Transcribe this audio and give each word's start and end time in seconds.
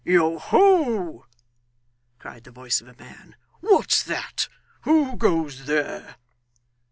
'Yoho!' 0.03 1.27
cried 2.17 2.43
the 2.45 2.49
voice 2.49 2.81
of 2.81 2.87
a 2.87 2.95
man. 2.97 3.35
'What's 3.59 4.01
that? 4.01 4.49
Who 4.81 5.15
goes 5.15 5.67
there? 5.67 6.15